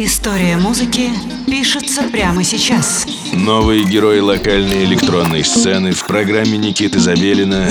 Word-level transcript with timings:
История 0.00 0.56
музыки 0.56 1.10
пишется 1.48 2.04
прямо 2.04 2.44
сейчас. 2.44 3.04
Новые 3.32 3.82
герои 3.82 4.20
локальной 4.20 4.84
электронной 4.84 5.42
сцены 5.42 5.90
в 5.90 6.06
программе 6.06 6.56
Никиты 6.56 7.00
Забелина 7.00 7.66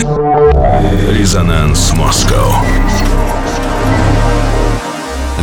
«Резонанс 1.09 1.93
Москва». 1.93 2.65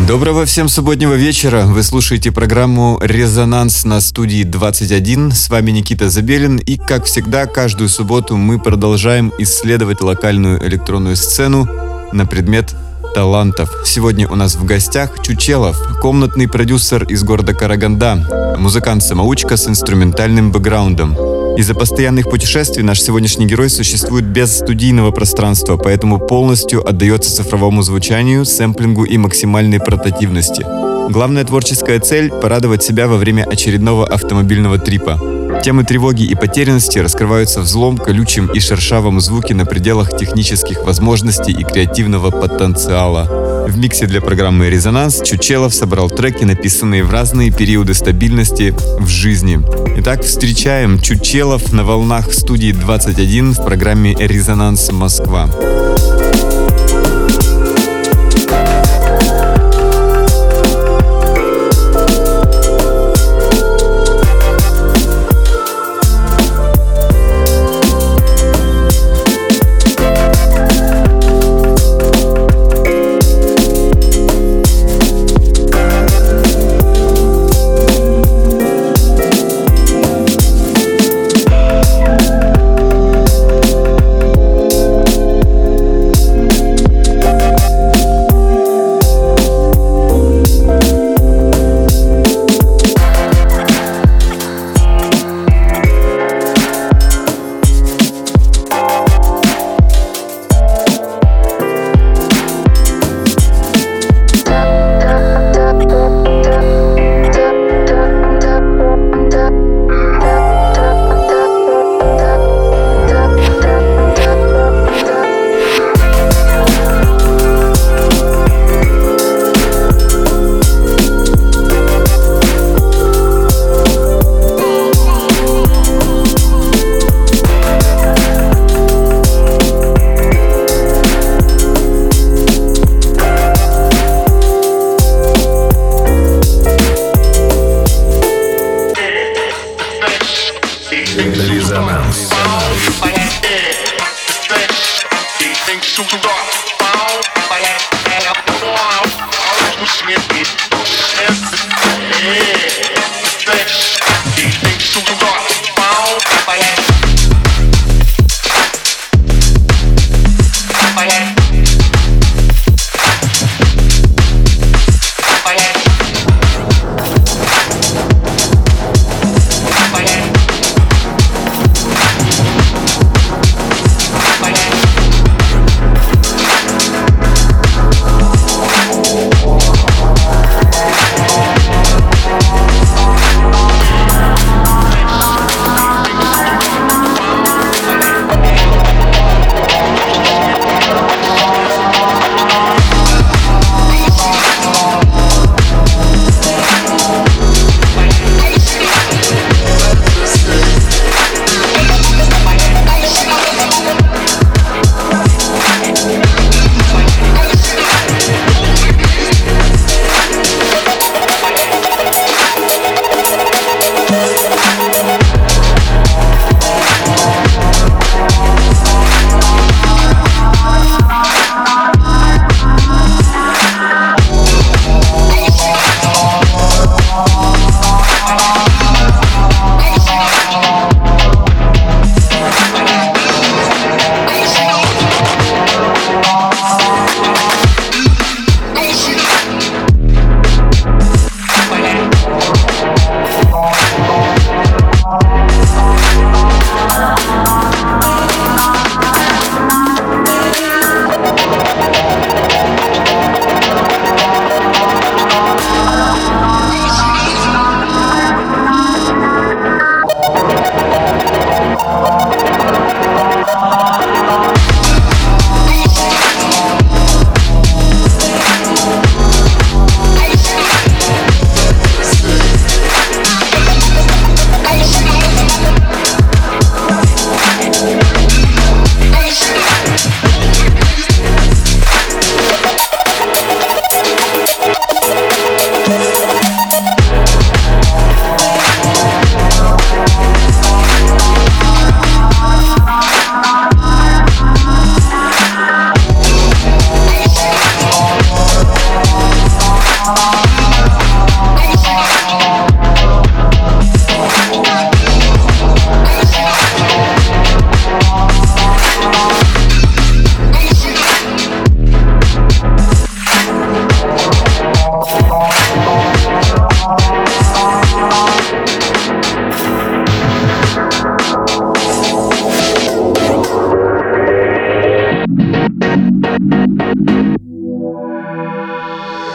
Доброго 0.07 0.45
всем 0.45 0.69
субботнего 0.69 1.15
вечера. 1.15 1.62
Вы 1.65 1.83
слушаете 1.83 2.31
программу 2.31 2.98
«Резонанс» 3.01 3.87
на 3.87 4.03
студии 4.03 4.43
21. 4.43 5.32
С 5.32 5.48
вами 5.48 5.71
Никита 5.71 6.11
Забелин. 6.11 6.59
И, 6.59 6.77
как 6.77 7.07
всегда, 7.07 7.46
каждую 7.46 7.89
субботу 7.89 8.37
мы 8.37 8.61
продолжаем 8.61 9.32
исследовать 9.39 10.03
локальную 10.03 10.62
электронную 10.69 11.16
сцену 11.16 11.66
на 12.12 12.27
предмет 12.27 12.77
талантов. 13.15 13.71
Сегодня 13.85 14.29
у 14.29 14.35
нас 14.35 14.57
в 14.57 14.65
гостях 14.65 15.23
Чучелов, 15.23 15.80
комнатный 16.03 16.49
продюсер 16.49 17.05
из 17.05 17.23
города 17.23 17.55
Караганда, 17.55 18.57
музыкант-самоучка 18.59 19.57
с 19.57 19.69
инструментальным 19.69 20.51
бэкграундом. 20.51 21.16
Из-за 21.57 21.74
постоянных 21.74 22.29
путешествий 22.29 22.83
наш 22.83 23.01
сегодняшний 23.01 23.47
герой 23.47 23.71
существует 23.71 24.24
без 24.24 24.57
студийного 24.57 25.12
пространства, 25.12 25.77
поэтому 25.77 26.19
полностью 26.19 26.87
отдается 26.87 27.35
цифровому 27.35 27.83
звучанию, 27.83 28.45
сэмплингу 28.45 29.05
и 29.05 29.16
максимальной 29.16 29.79
портативности. 29.79 30.66
Главная 31.10 31.45
творческая 31.45 32.01
цель– 32.01 32.30
порадовать 32.43 32.83
себя 32.83 33.07
во 33.07 33.16
время 33.16 33.45
очередного 33.45 34.07
автомобильного 34.07 34.79
трипа. 34.79 35.21
Темы 35.63 35.85
тревоги 35.85 36.25
и 36.25 36.35
потерянности 36.35 36.99
раскрываются 36.99 37.61
в 37.61 37.67
злом, 37.67 37.97
колючем 37.97 38.47
и 38.47 38.61
шершавом 38.61 39.21
звуке 39.21 39.55
на 39.55 39.65
пределах 39.65 40.17
технических 40.17 40.85
возможностей 40.85 41.53
и 41.53 41.65
креативного 41.65 42.30
потенциала. 42.30 43.67
В 43.69 43.79
миксе 43.79 44.07
для 44.07 44.21
программы 44.21 44.69
«Резонанс» 44.69 45.23
Чучелов 45.23 45.75
собрал 45.75 46.11
треки, 46.11 46.45
написанные 46.45 47.03
в 47.03 47.11
разные 47.11 47.51
периоды 47.51 47.95
стабильности 47.95 48.75
в 48.99 49.09
жизни. 49.09 49.61
Итак, 49.99 50.23
встречаем 50.23 51.01
Чучелов 51.01 51.73
на 51.73 51.85
волнах 51.85 52.33
студии 52.33 52.73
21 52.73 53.52
в 53.52 53.65
программе 53.65 54.15
«Резонанс 54.18 54.93
Москва». 54.93 55.49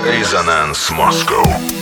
Resonance 0.10 0.90
Moscow. 0.92 1.79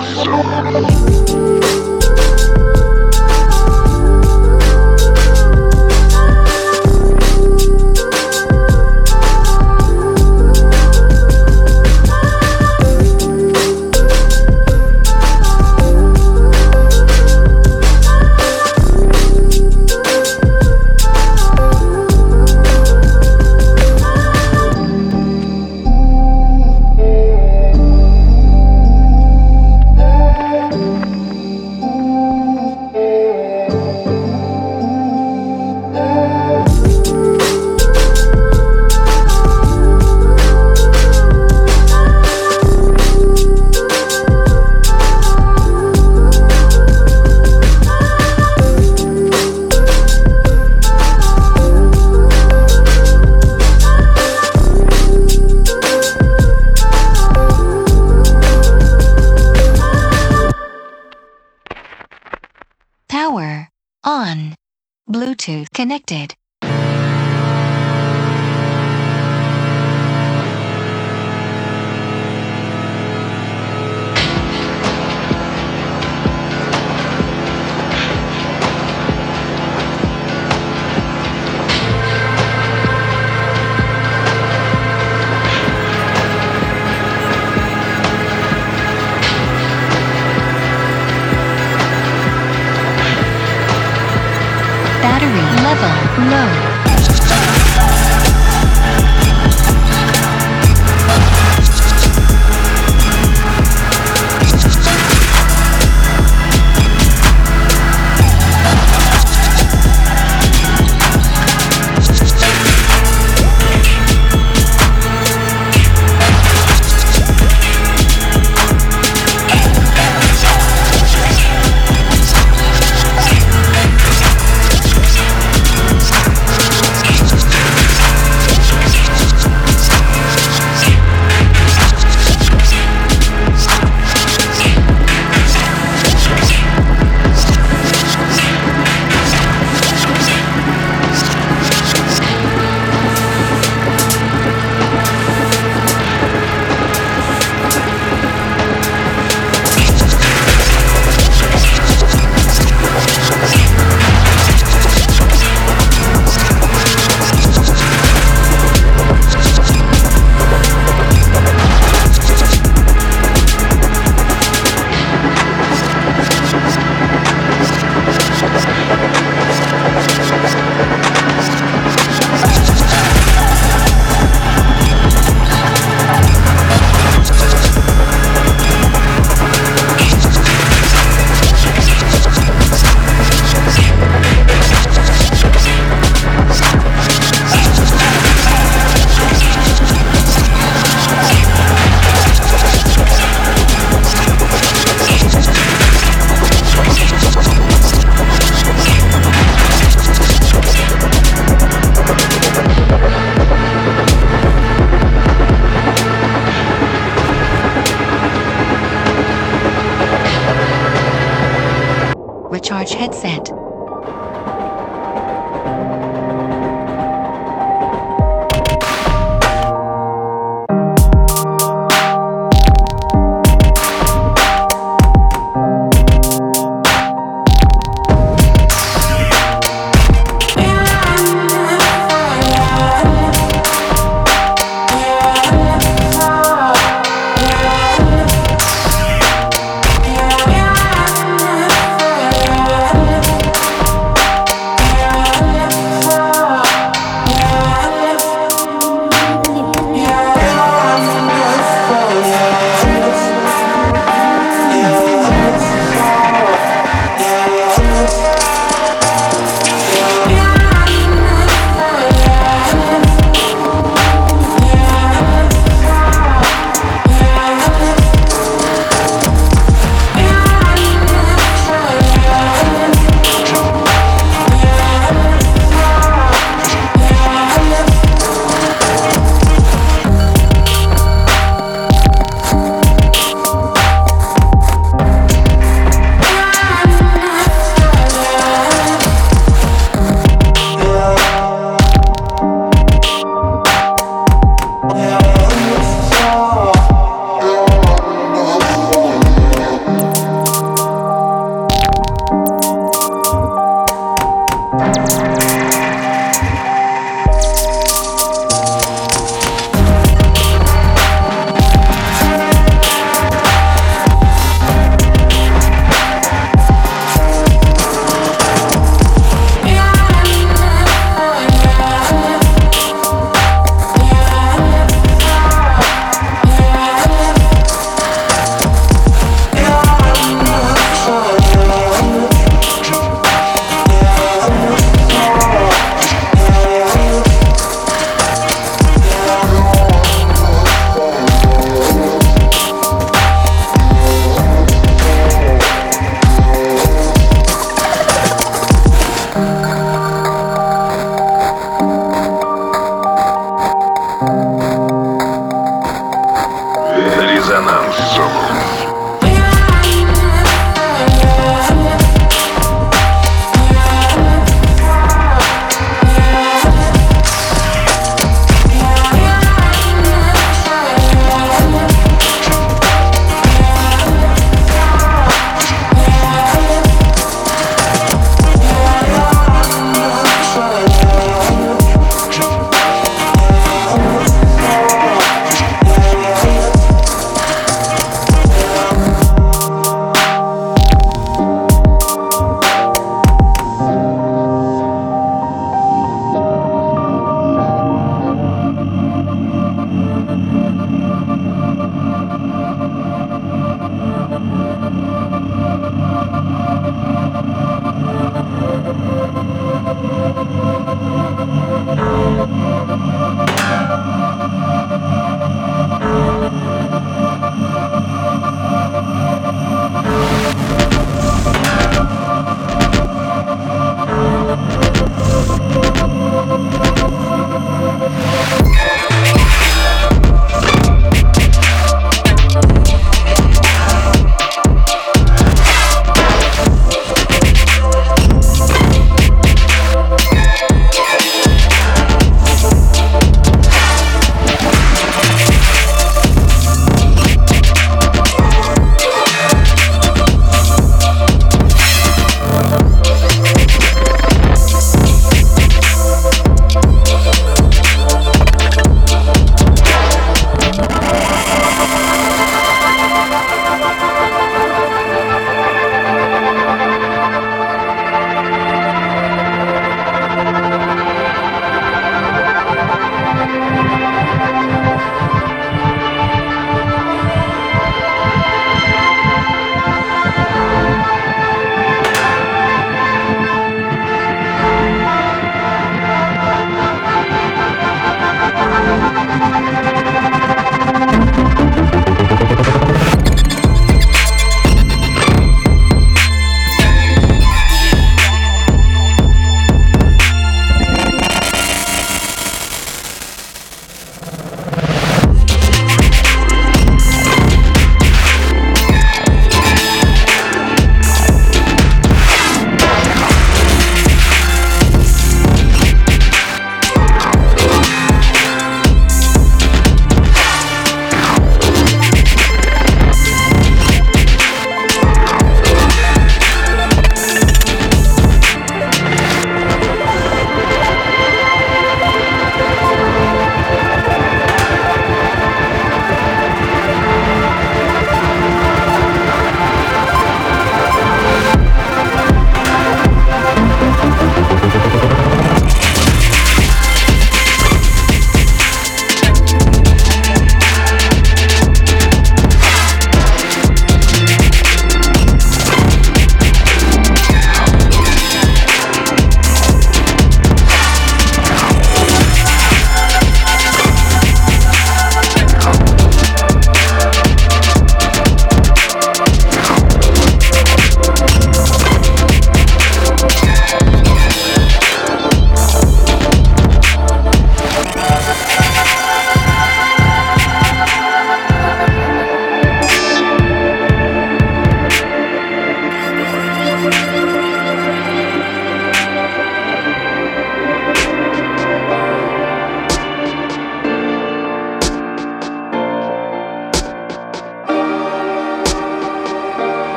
zone. 0.00 1.87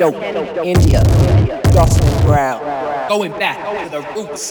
India, 0.00 1.02
Jocelyn 1.74 2.24
Brown. 2.24 2.58
Going 3.10 3.32
back 3.32 3.58
to 3.84 3.90
the 3.90 4.00
roots. 4.14 4.50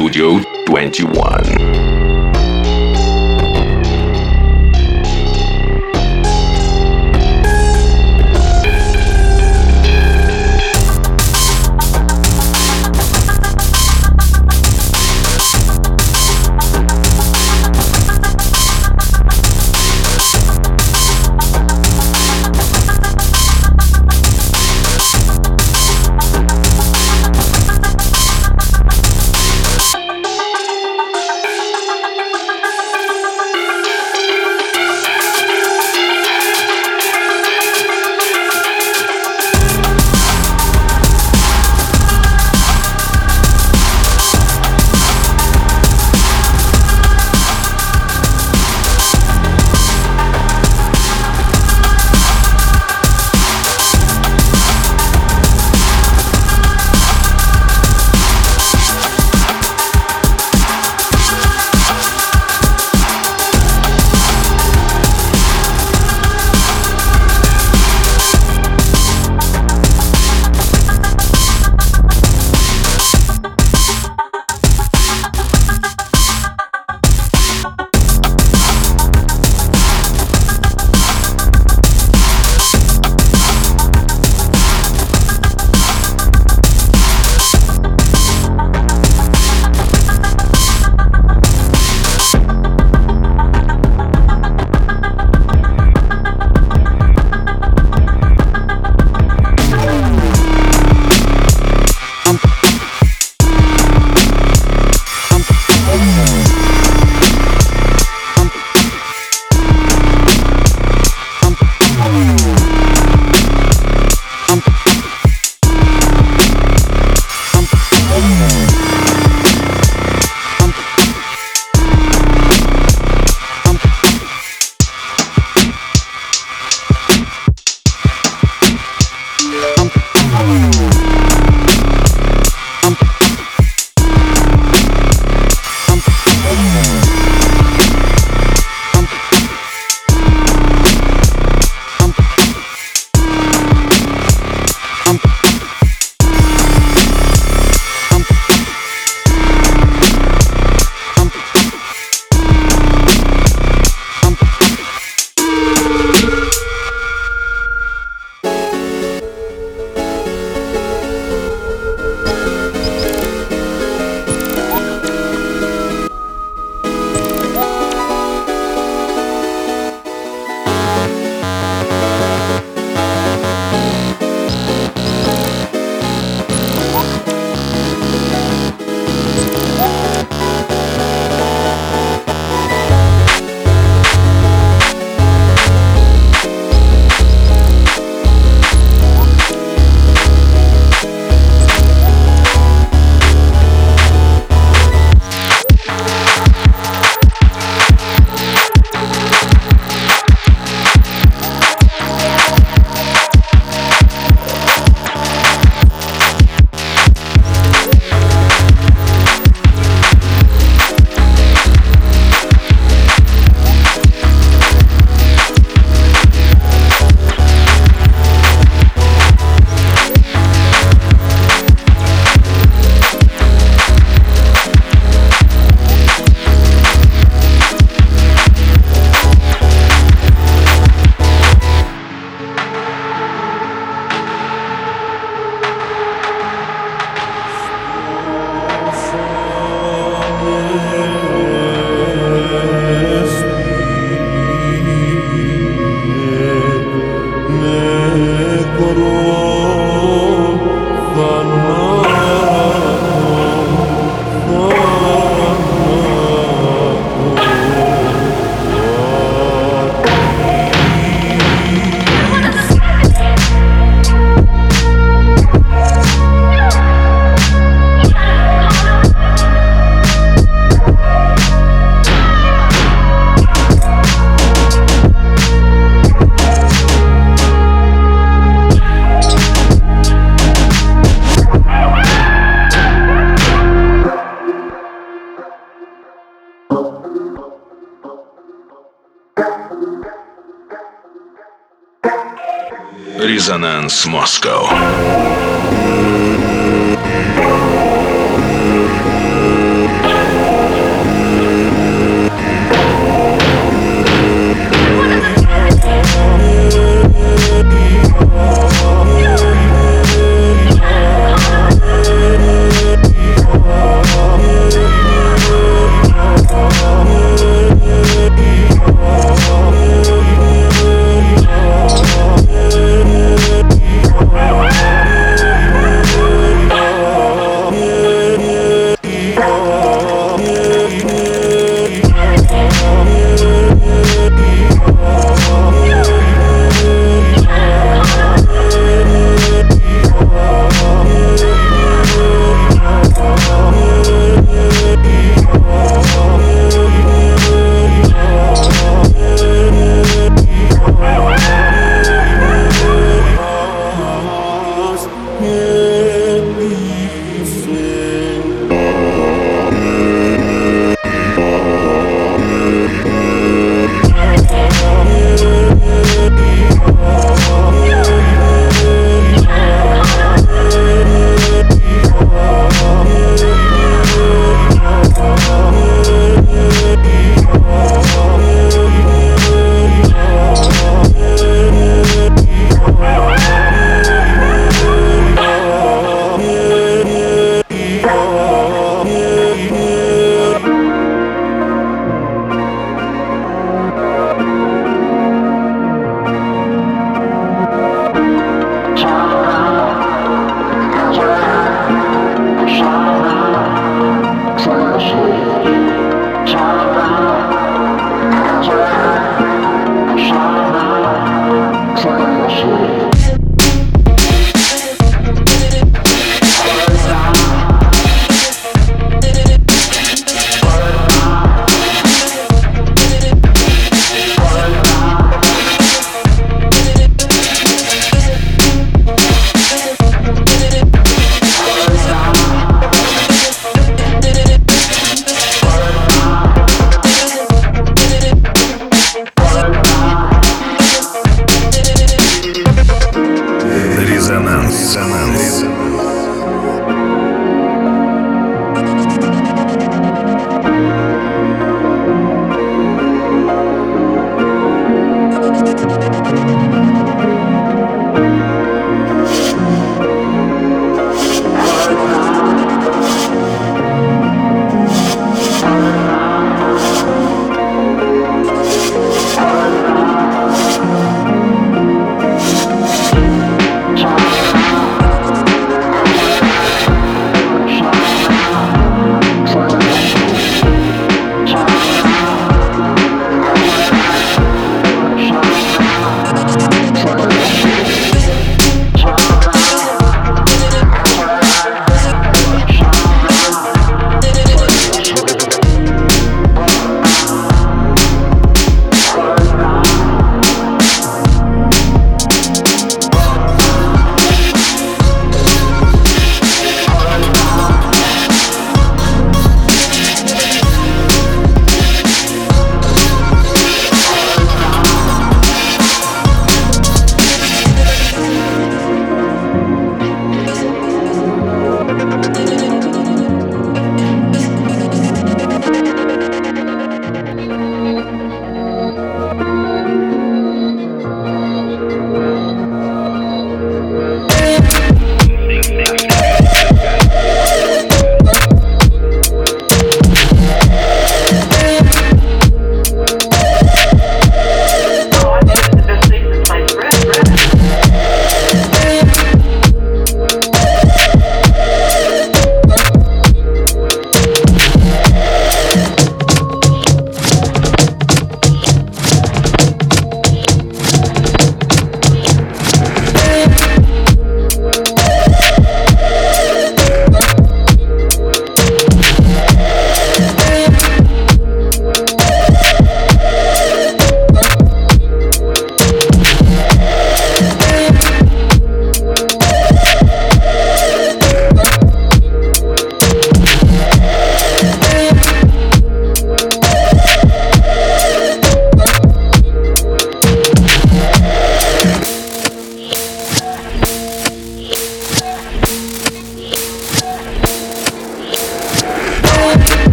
Москва 0.00 0.06
на 0.06 0.08
студию 0.08 0.40
21. 0.66 1.29